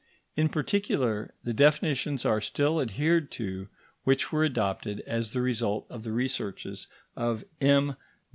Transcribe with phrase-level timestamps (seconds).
[0.35, 3.67] In particular, the definitions are still adhered to
[4.03, 7.95] which were adopted as the result of the researches of M.